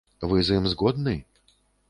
[0.29, 1.15] Вы з ім згодны?